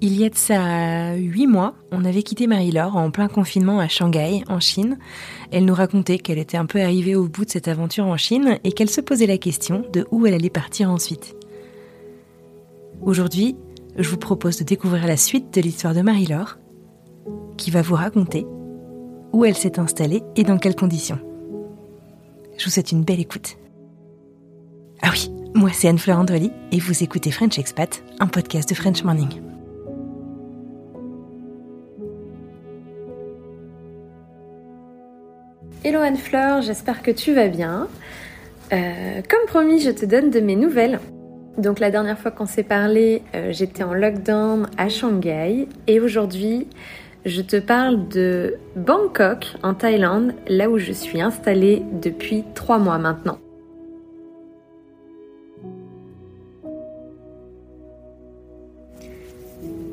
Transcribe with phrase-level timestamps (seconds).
[0.00, 3.88] Il y a de ça huit mois, on avait quitté Marie-Laure en plein confinement à
[3.88, 4.98] Shanghai, en Chine.
[5.50, 8.58] Elle nous racontait qu'elle était un peu arrivée au bout de cette aventure en Chine
[8.64, 11.36] et qu'elle se posait la question de où elle allait partir ensuite.
[13.02, 13.56] Aujourd'hui,
[13.96, 16.58] je vous propose de découvrir la suite de l'histoire de Marie-Laure,
[17.56, 18.46] qui va vous raconter
[19.32, 21.18] où elle s'est installée et dans quelles conditions.
[22.56, 23.56] Je vous souhaite une belle écoute.
[25.02, 29.02] Ah oui, moi c'est Anne-Fleur Andrely et vous écoutez French Expat, un podcast de French
[29.02, 29.43] Morning.
[35.86, 37.88] Hello Anne-Fleur, j'espère que tu vas bien.
[38.72, 40.98] Euh, comme promis, je te donne de mes nouvelles.
[41.58, 46.68] Donc la dernière fois qu'on s'est parlé, euh, j'étais en lockdown à Shanghai et aujourd'hui,
[47.26, 52.96] je te parle de Bangkok en Thaïlande, là où je suis installée depuis trois mois
[52.96, 53.36] maintenant.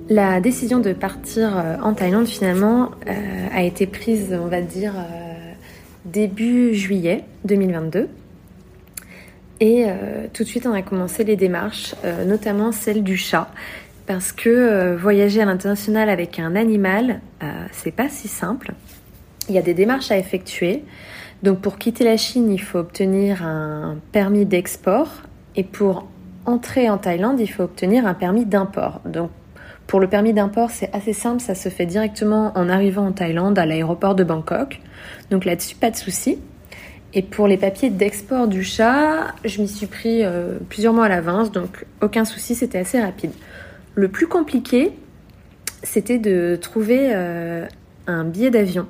[0.07, 2.91] La décision de partir euh, en Thaïlande finalement
[3.53, 4.93] a été prise, on va dire,
[6.05, 8.09] début juillet 2022.
[9.59, 13.47] Et euh, tout de suite, on a commencé les démarches, euh, notamment celle du chat,
[14.07, 17.21] parce que euh, voyager à l'international avec un animal,
[17.71, 18.73] c'est pas si simple.
[19.49, 20.83] Il y a des démarches à effectuer.
[21.43, 25.09] Donc, pour quitter la Chine, il faut obtenir un permis d'export,
[25.55, 26.07] et pour
[26.45, 29.01] entrer en Thaïlande, il faut obtenir un permis d'import.
[29.05, 29.31] Donc,
[29.87, 33.59] pour le permis d'import, c'est assez simple, ça se fait directement en arrivant en Thaïlande
[33.59, 34.79] à l'aéroport de Bangkok.
[35.29, 36.39] Donc là-dessus, pas de souci.
[37.13, 41.09] Et pour les papiers d'export du chat, je m'y suis pris euh, plusieurs mois à
[41.09, 43.31] l'avance, donc aucun souci, c'était assez rapide.
[43.95, 44.91] Le plus compliqué,
[45.83, 47.65] c'était de trouver euh,
[48.07, 48.87] un billet d'avion.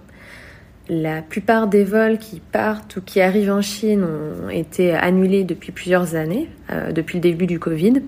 [0.88, 5.72] La plupart des vols qui partent ou qui arrivent en Chine ont été annulés depuis
[5.72, 8.04] plusieurs années, euh, depuis le début du Covid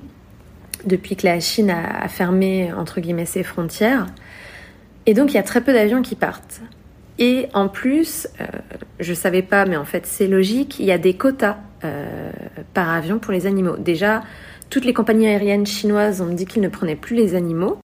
[0.86, 4.08] depuis que la Chine a, fermé, entre guillemets, ses frontières.
[5.06, 6.62] Et donc, il y a très peu d'avions qui partent.
[7.20, 8.46] Et en plus, euh,
[9.00, 12.32] je savais pas, mais en fait, c'est logique, il y a des quotas euh,
[12.74, 13.78] par avion pour les animaux.
[13.78, 14.24] Déjà,
[14.70, 17.78] toutes les compagnies aériennes chinoises ont dit qu'ils ne prenaient plus les animaux.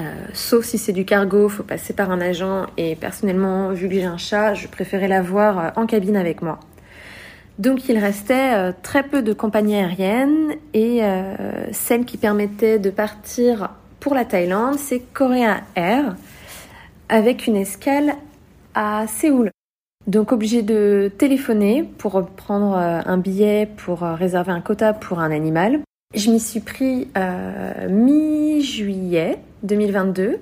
[0.00, 0.02] Euh,
[0.32, 2.66] sauf si c'est du cargo, faut passer par un agent.
[2.76, 6.58] Et personnellement, vu que j'ai un chat, je préférais l'avoir en cabine avec moi.
[7.58, 12.90] Donc il restait euh, très peu de compagnies aériennes et euh, celle qui permettait de
[12.90, 13.70] partir
[14.00, 16.16] pour la Thaïlande, c'est Korean Air
[17.08, 18.16] avec une escale
[18.74, 19.50] à Séoul.
[20.08, 25.30] Donc obligé de téléphoner pour prendre euh, un billet, pour réserver un quota pour un
[25.30, 25.80] animal.
[26.14, 27.08] Je m'y suis pris
[27.88, 30.38] mi-juillet 2022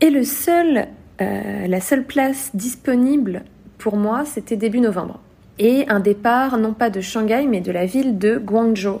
[0.00, 0.86] et le seul,
[1.18, 3.42] la seule place disponible
[3.78, 5.18] pour moi, c'était début novembre
[5.58, 9.00] et un départ non pas de Shanghai mais de la ville de Guangzhou.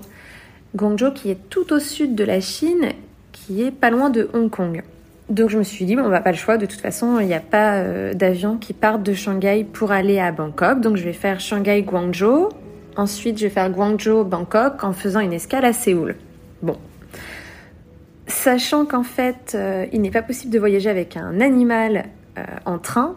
[0.74, 2.90] Guangzhou qui est tout au sud de la Chine,
[3.32, 4.82] qui est pas loin de Hong Kong.
[5.28, 7.34] Donc je me suis dit, on va pas le choix, de toute façon, il n'y
[7.34, 10.80] a pas euh, d'avion qui parte de Shanghai pour aller à Bangkok.
[10.80, 12.50] Donc je vais faire Shanghai-Guangzhou.
[12.96, 16.14] Ensuite, je vais faire Guangzhou-Bangkok en faisant une escale à Séoul.
[16.62, 16.76] Bon.
[18.28, 22.06] Sachant qu'en fait, euh, il n'est pas possible de voyager avec un animal
[22.38, 23.16] euh, en train,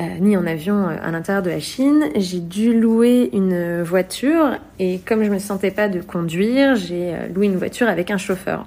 [0.00, 2.04] euh, ni en avion euh, à l'intérieur de la Chine.
[2.14, 7.14] J'ai dû louer une voiture et comme je ne me sentais pas de conduire, j'ai
[7.14, 8.66] euh, loué une voiture avec un chauffeur.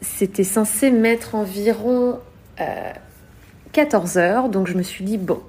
[0.00, 2.18] C'était censé mettre environ
[3.72, 5.40] 14 heures, donc je me suis dit bon,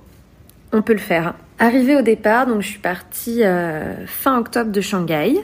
[0.72, 1.34] on peut le faire.
[1.58, 3.42] Arrivé au départ, donc je suis partie
[4.06, 5.40] fin octobre de Shanghai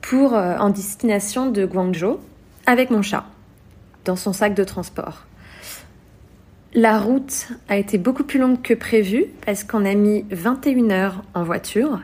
[0.00, 2.18] pour en destination de Guangzhou
[2.66, 3.24] avec mon chat
[4.04, 5.24] dans son sac de transport.
[6.78, 11.24] La route a été beaucoup plus longue que prévu parce qu'on a mis 21 heures
[11.32, 12.02] en voiture.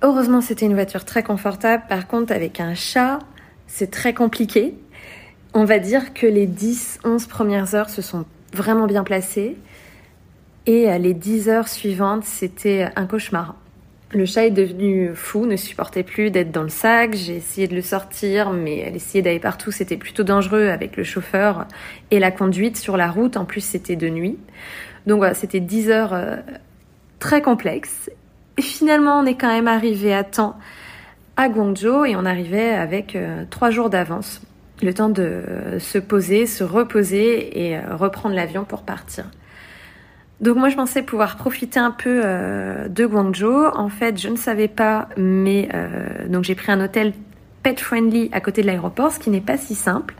[0.00, 1.82] Heureusement, c'était une voiture très confortable.
[1.88, 3.18] Par contre, avec un chat,
[3.66, 4.76] c'est très compliqué.
[5.54, 9.56] On va dire que les 10-11 premières heures se sont vraiment bien placées.
[10.66, 13.56] Et les 10 heures suivantes, c'était un cauchemar.
[14.10, 17.14] Le chat est devenu fou, ne supportait plus d'être dans le sac.
[17.14, 19.70] J'ai essayé de le sortir, mais elle essayait d'aller partout.
[19.70, 21.66] C'était plutôt dangereux avec le chauffeur
[22.10, 23.36] et la conduite sur la route.
[23.36, 24.38] En plus, c'était de nuit.
[25.06, 26.36] Donc voilà, c'était 10 heures euh,
[27.18, 28.10] très complexes.
[28.56, 30.56] Et finalement, on est quand même arrivé à temps
[31.36, 34.40] à Guangzhou et on arrivait avec euh, trois jours d'avance.
[34.82, 35.42] Le temps de
[35.78, 39.26] se poser, se reposer et euh, reprendre l'avion pour partir.
[40.40, 43.66] Donc moi je pensais pouvoir profiter un peu euh, de Guangzhou.
[43.74, 47.12] En fait, je ne savais pas, mais euh, donc j'ai pris un hôtel
[47.62, 50.14] pet friendly à côté de l'aéroport, ce qui n'est pas si simple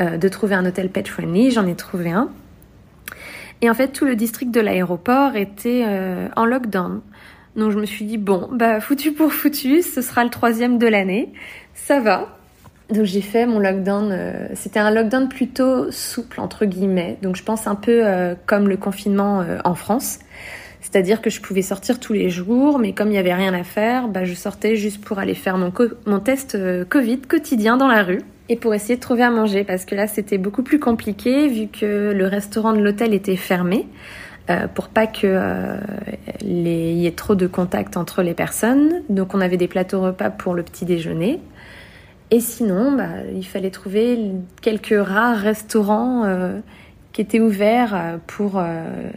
[0.00, 1.50] euh, de trouver un hôtel pet friendly.
[1.50, 2.30] J'en ai trouvé un.
[3.62, 5.86] Et en fait, tout le district de l'aéroport était
[6.34, 7.00] en lockdown.
[7.54, 10.86] Donc je me suis dit bon, bah foutu pour foutu, ce sera le troisième de
[10.88, 11.32] l'année,
[11.74, 12.41] ça va.
[12.92, 17.42] Donc j'ai fait mon lockdown, euh, c'était un lockdown plutôt souple entre guillemets, donc je
[17.42, 20.18] pense un peu euh, comme le confinement euh, en France.
[20.82, 23.62] C'est-à-dire que je pouvais sortir tous les jours, mais comme il n'y avait rien à
[23.62, 26.58] faire, bah, je sortais juste pour aller faire mon, test
[26.88, 30.06] Covid quotidien dans la rue et pour essayer de trouver à manger, parce que là
[30.06, 33.86] c'était beaucoup plus compliqué vu que le restaurant de l'hôtel était fermé.
[34.74, 35.76] pour pas que
[36.42, 39.02] il y ait trop de contact entre les personnes.
[39.08, 41.40] Donc on avait des plateaux repas pour le petit déjeuner.
[42.32, 44.18] Et sinon, bah, il fallait trouver
[44.62, 46.60] quelques rares restaurants euh,
[47.12, 49.10] qui étaient ouverts euh, pour euh,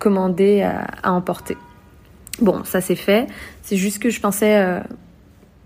[0.00, 1.56] commander à, emporter.
[2.40, 3.28] Bon, ça c'est fait.
[3.62, 4.82] C'est juste que je pensais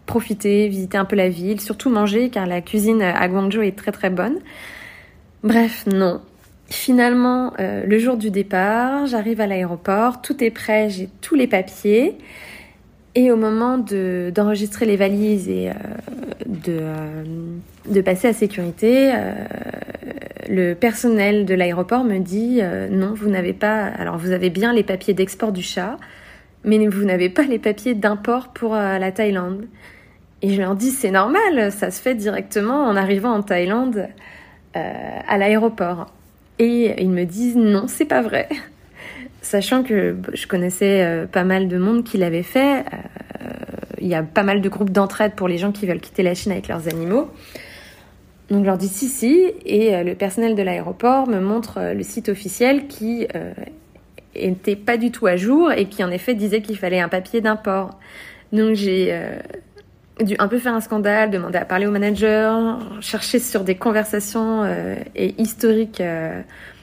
[0.04, 3.92] profiter, visiter un peu la ville, surtout manger car la cuisine à Guangzhou est très
[3.92, 4.38] très bonne.
[5.42, 6.20] Bref, non.
[6.68, 12.16] Finalement, le jour du départ, j'arrive à l'aéroport, tout est prêt, j'ai tous les papiers.
[13.14, 15.72] Et au moment d'enregistrer les valises et euh,
[16.46, 17.24] de, euh,
[17.88, 19.34] de, passer à sécurité, euh,
[20.48, 22.60] le personnel de l'aéroport me dit
[22.90, 23.84] non, vous n'avez pas.
[23.84, 25.96] Alors vous avez bien les papiers d'export du chat,
[26.64, 29.66] mais vous n'avez pas les papiers d'import pour la Thaïlande.
[30.42, 34.08] Et je leur dis c'est normal, ça se fait directement en arrivant en Thaïlande
[34.74, 36.06] à l'aéroport.
[36.58, 38.48] Et ils me disent non, c'est pas vrai
[39.42, 42.80] sachant que je connaissais euh, pas mal de monde qui l'avait fait.
[42.80, 43.48] Euh,
[44.00, 46.34] il y a pas mal de groupes d'entraide pour les gens qui veulent quitter la
[46.34, 47.28] Chine avec leurs animaux.
[48.50, 52.02] Donc je leur dis si si et euh, le personnel de l'aéroport me montre le
[52.02, 53.26] site officiel qui
[54.34, 57.40] était pas du tout à jour et qui en effet disait qu'il fallait un papier
[57.40, 57.98] d'import.
[58.52, 59.16] Donc j'ai
[60.20, 64.64] dû un peu faire un scandale, demander à parler au manager, chercher sur des conversations
[65.14, 66.02] et historiques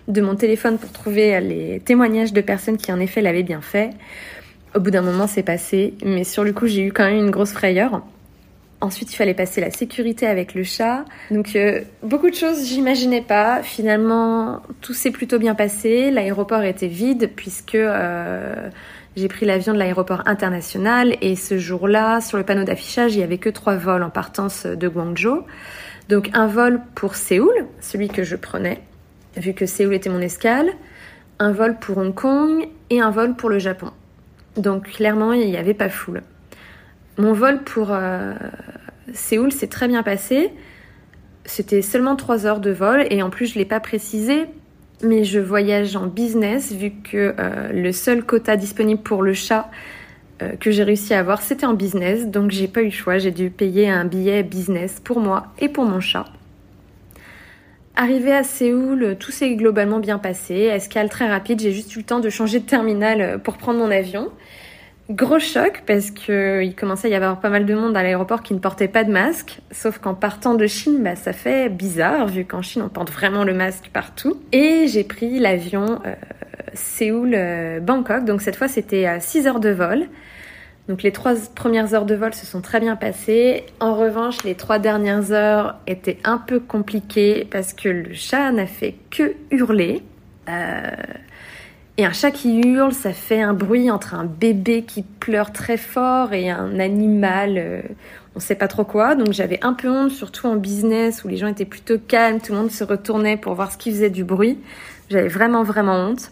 [0.08, 3.92] de mon téléphone pour trouver les témoignages de personnes qui en effet l'avaient bien fait.
[4.76, 7.32] Au bout d'un moment, c'est passé, mais sur le coup, j'ai eu quand même une
[7.32, 8.04] grosse frayeur.
[8.80, 11.04] Ensuite, il fallait passer la sécurité avec le chat.
[11.32, 13.64] Donc, euh, beaucoup de choses, j'imaginais pas.
[13.64, 16.12] Finalement, tout s'est plutôt bien passé.
[16.12, 18.70] L'aéroport était vide puisque euh,
[19.16, 23.24] j'ai pris l'avion de l'aéroport international et ce jour-là, sur le panneau d'affichage, il y
[23.24, 25.42] avait que trois vols en partance de Guangzhou.
[26.08, 28.80] Donc, un vol pour Séoul, celui que je prenais,
[29.38, 30.70] vu que Séoul était mon escale,
[31.40, 33.92] un vol pour Hong Kong et un vol pour le Japon.
[34.58, 36.24] Donc clairement, il n'y avait pas foule.
[37.18, 38.34] Mon vol pour euh,
[39.14, 40.52] Séoul s'est très bien passé.
[41.46, 44.46] C'était seulement 3 heures de vol et en plus je ne l'ai pas précisé,
[45.04, 49.70] mais je voyage en business vu que euh, le seul quota disponible pour le chat
[50.42, 53.18] euh, que j'ai réussi à avoir c'était en business, donc j'ai pas eu le choix,
[53.18, 56.26] j'ai dû payer un billet business pour moi et pour mon chat.
[58.00, 60.54] Arrivé à Séoul, tout s'est globalement bien passé.
[60.54, 63.80] Escale très rapide, j'ai juste eu le temps de changer de terminal euh, pour prendre
[63.80, 64.30] mon avion.
[65.10, 68.44] Gros choc parce que il commençait à y avoir pas mal de monde à l'aéroport
[68.44, 69.58] qui ne portait pas de masque.
[69.72, 73.44] Sauf qu'en partant de Chine, bah, ça fait bizarre vu qu'en Chine on porte vraiment
[73.44, 74.40] le masque partout.
[74.52, 76.14] Et j'ai pris l'avion euh,
[76.76, 78.26] Séoul-Bangkok.
[78.26, 80.08] Donc cette fois c'était à 6 heures de vol.
[80.88, 83.66] Donc les trois premières heures de vol se sont très bien passées.
[83.80, 88.68] En revanche, les trois dernières heures étaient un peu compliquées parce que le chat n'a
[88.68, 90.02] fait que hurler.
[90.48, 90.92] Euh,
[91.98, 95.78] et un chat qui hurle, ça fait un bruit entre un bébé qui pleure très
[95.78, 97.82] fort et un animal, euh,
[98.36, 99.16] on sait pas trop quoi.
[99.16, 102.54] Donc j'avais un peu honte, surtout en business où les gens étaient plutôt calmes, tout
[102.54, 104.60] le monde se retournait pour voir ce qui faisait du bruit.
[105.10, 106.32] J'avais vraiment vraiment honte.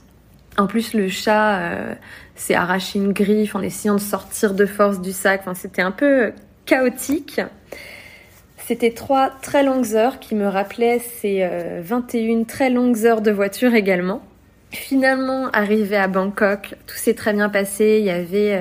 [0.58, 1.96] En plus, le chat euh,
[2.36, 5.42] s'est arraché une griffe en essayant de sortir de force du sac.
[5.42, 6.34] Enfin, c'était un peu
[6.66, 7.42] chaotique.
[8.58, 11.48] C'était trois très longues heures qui me rappelaient ces
[11.84, 14.22] 21 euh, très longues heures de voiture également.
[14.72, 17.98] Finalement, arrivé à Bangkok, tout s'est très bien passé.
[18.00, 18.60] Il y avait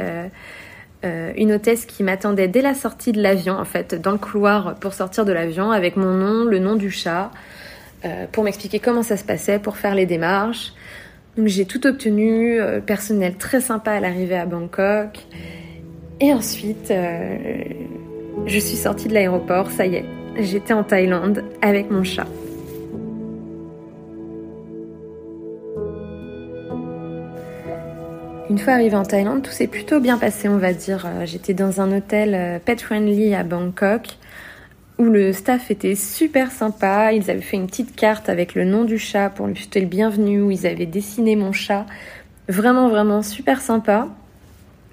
[1.04, 4.74] euh, une hôtesse qui m'attendait dès la sortie de l'avion, en fait, dans le couloir
[4.76, 7.30] pour sortir de l'avion, avec mon nom, le nom du chat.
[8.30, 10.74] pour m'expliquer comment ça se passait, pour faire les démarches.
[11.36, 15.18] J'ai tout obtenu, personnel très sympa à l'arrivée à Bangkok.
[16.20, 16.92] Et ensuite,
[18.46, 20.04] je suis sortie de l'aéroport, ça y est,
[20.38, 22.26] j'étais en Thaïlande avec mon chat.
[28.50, 31.06] Une fois arrivée en Thaïlande, tout s'est plutôt bien passé, on va dire.
[31.06, 34.18] Euh, j'étais dans un hôtel euh, pet friendly à Bangkok
[35.06, 37.12] où le staff était super sympa.
[37.12, 39.86] Ils avaient fait une petite carte avec le nom du chat pour lui souhaiter le
[39.86, 41.86] bienvenu, où ils avaient dessiné mon chat.
[42.48, 44.08] Vraiment, vraiment super sympa.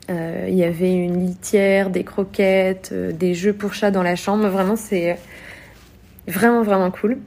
[0.10, 4.48] Euh, il y avait une litière, des croquettes, des jeux pour chat dans la chambre.
[4.48, 5.18] Vraiment, c'est
[6.28, 7.18] vraiment, vraiment cool.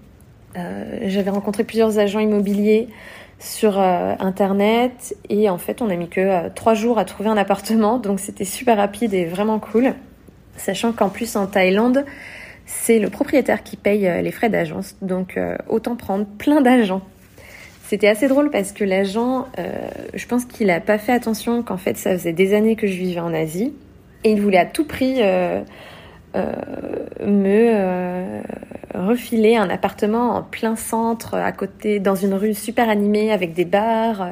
[1.02, 2.88] J'avais rencontré plusieurs agents immobiliers
[3.38, 7.28] sur euh, internet et en fait on a mis que euh, trois jours à trouver
[7.28, 9.94] un appartement donc c'était super rapide et vraiment cool
[10.56, 12.04] sachant qu'en plus en Thaïlande
[12.66, 17.02] c'est le propriétaire qui paye euh, les frais d'agence donc autant prendre plein d'agents
[17.86, 19.46] c'était assez drôle parce que l'agent
[20.14, 22.94] je pense qu'il a pas fait attention qu'en fait ça faisait des années que je
[22.94, 23.74] vivais en Asie
[24.24, 25.20] et il voulait à tout prix
[26.36, 26.52] euh,
[27.24, 28.40] me euh,
[28.92, 33.64] refiler un appartement en plein centre, à côté, dans une rue super animée avec des
[33.64, 34.30] bars.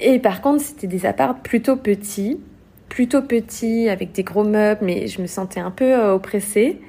[0.00, 2.40] Et par contre, c'était des apparts plutôt petits,
[2.88, 6.80] plutôt petits, avec des gros meubles, mais je me sentais un peu euh, oppressée.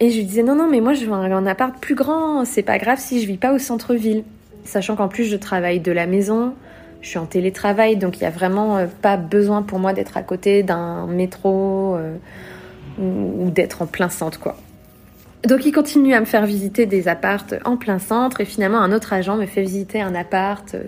[0.00, 2.62] Et je lui disais non, non, mais moi je veux un, appart plus grand, c'est
[2.62, 4.24] pas grave si je vis pas au centre-ville.
[4.64, 6.54] Sachant qu'en plus je travaille de la maison,
[7.02, 10.22] je suis en télétravail, donc il y a vraiment pas besoin pour moi d'être à
[10.22, 11.96] côté d'un métro
[12.98, 14.56] ou, d'être en plein centre, quoi.
[15.46, 18.92] Donc il continue à me faire visiter des appartes en plein centre et finalement un
[18.92, 20.82] autre agent me fait visiter un appart euh,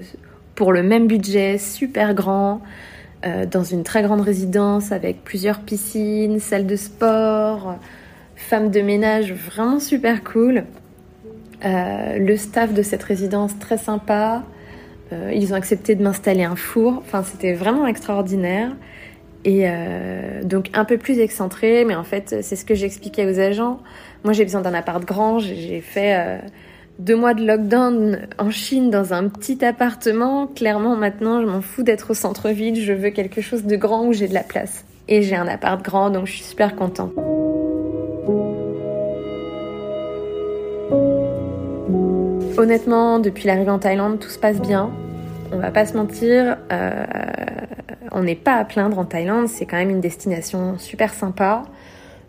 [0.55, 2.61] pour le même budget, super grand,
[3.25, 7.79] euh, dans une très grande résidence avec plusieurs piscines, salle de sport,
[8.43, 10.65] femme de ménage vraiment super cool.
[11.65, 14.43] Euh, le staff de cette résidence très sympa.
[15.31, 17.03] ils ont accepté de m'installer un four.
[17.05, 18.73] Enfin, c'était vraiment extraordinaire.
[19.45, 23.41] Et euh, donc un peu plus excentré, mais en fait c'est ce que j'expliquais aux
[23.41, 23.81] agents.
[24.25, 26.39] Moi j'ai besoin d'un appart grand, j'ai fait euh,
[27.01, 30.47] deux mois de lockdown en Chine dans un petit appartement.
[30.47, 34.13] Clairement maintenant je m'en fous d'être au centre-ville, je veux quelque chose de grand où
[34.13, 34.85] j'ai de la place.
[35.09, 37.13] Et j'ai un appart grand donc je suis super contente.
[42.59, 44.91] Honnêtement, depuis l'arrivée en Thaïlande, tout se passe bien.
[45.53, 46.59] On va pas se mentir.
[46.71, 47.05] Euh,
[48.11, 51.63] on n'est pas à plaindre en Thaïlande, c'est quand même une destination super sympa.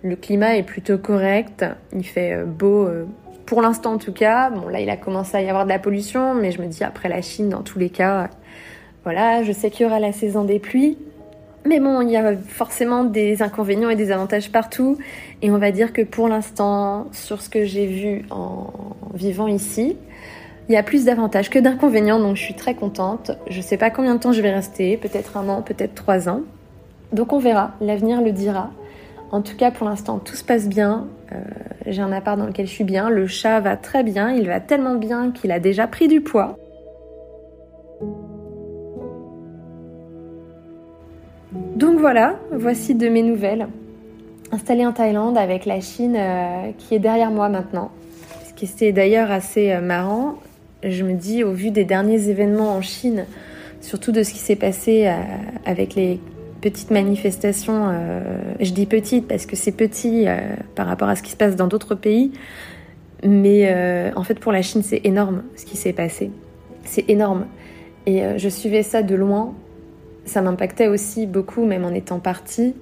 [0.01, 3.05] Le climat est plutôt correct, il fait euh, beau euh,
[3.45, 4.49] pour l'instant en tout cas.
[4.49, 6.83] Bon là il a commencé à y avoir de la pollution, mais je me dis
[6.83, 8.29] après la Chine dans tous les cas,
[9.03, 10.97] voilà, je sais qu'il y aura la saison des pluies.
[11.65, 14.97] Mais bon, il y a forcément des inconvénients et des avantages partout.
[15.41, 18.67] Et on va dire que pour l'instant, sur ce que j'ai vu en
[19.13, 19.95] vivant ici,
[20.69, 23.31] il y a plus d'avantages que d'inconvénients, donc je suis très contente.
[23.49, 26.29] Je ne sais pas combien de temps je vais rester, peut-être un an, peut-être trois
[26.29, 26.41] ans.
[27.11, 28.71] Donc on verra, l'avenir le dira.
[29.31, 31.07] En tout cas, pour l'instant, tout se passe bien.
[31.31, 31.41] Euh,
[31.87, 33.09] j'ai un appart dans lequel je suis bien.
[33.09, 34.31] Le chat va très bien.
[34.31, 36.55] Il va tellement bien qu'il a déjà pris du poids.
[41.75, 43.67] Donc voilà, voici de mes nouvelles.
[44.51, 47.89] Installée en Thaïlande avec la Chine euh, qui est derrière moi maintenant.
[48.47, 50.35] Ce qui était d'ailleurs assez euh, marrant,
[50.83, 53.25] je me dis, au vu des derniers événements en Chine,
[53.81, 55.15] surtout de ce qui s'est passé euh,
[55.65, 56.19] avec les
[56.61, 57.91] petites manifestations,
[58.61, 60.27] je dis petites parce que c'est petit
[60.75, 62.31] par rapport à ce qui se passe dans d'autres pays,
[63.21, 63.69] mais
[64.15, 66.31] en fait pour la Chine c'est énorme ce qui s'est passé.
[66.85, 67.47] C'est énorme.
[68.05, 69.53] Et je suivais ça de loin.
[70.25, 72.75] Ça m'impactait aussi beaucoup, même en étant partie.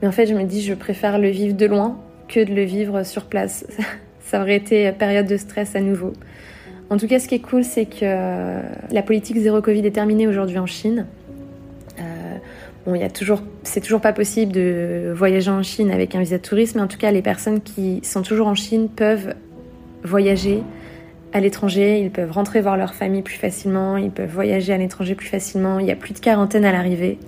[0.00, 2.62] Mais en fait, je me dis, je préfère le vivre de loin que de le
[2.62, 3.66] vivre sur place.
[4.20, 6.12] ça aurait été période de stress à nouveau.
[6.90, 8.60] En tout cas, ce qui est cool, c'est que
[8.92, 11.06] la politique zéro Covid est terminée aujourd'hui en Chine.
[11.98, 12.02] Euh,
[12.86, 16.20] bon, il y a toujours, c'est toujours pas possible de voyager en Chine avec un
[16.20, 19.34] visa de tourisme, mais en tout cas, les personnes qui sont toujours en Chine peuvent
[20.04, 20.62] voyager
[21.32, 25.14] à l'étranger, ils peuvent rentrer voir leur famille plus facilement, ils peuvent voyager à l'étranger
[25.14, 25.78] plus facilement.
[25.78, 27.18] Il n'y a plus de quarantaine à l'arrivée.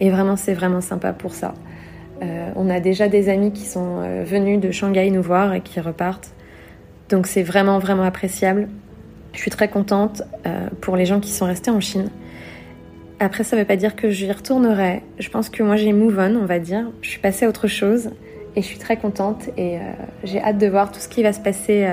[0.00, 1.54] Et vraiment, c'est vraiment sympa pour ça.
[2.22, 5.60] Euh, on a déjà des amis qui sont euh, venus de Shanghai nous voir et
[5.60, 6.32] qui repartent.
[7.08, 8.68] Donc c'est vraiment, vraiment appréciable.
[9.32, 12.10] Je suis très contente euh, pour les gens qui sont restés en Chine.
[13.20, 15.02] Après, ça ne veut pas dire que j'y retournerai.
[15.18, 16.90] Je pense que moi, j'ai move on, on va dire.
[17.02, 18.10] Je suis passée à autre chose
[18.56, 19.76] et je suis très contente et
[20.24, 21.86] j'ai hâte de voir tout ce qui va se passer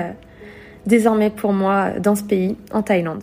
[0.86, 3.22] désormais pour moi dans ce pays, en Thaïlande.